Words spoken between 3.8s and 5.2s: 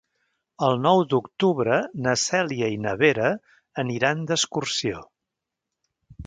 aniran d'excursió.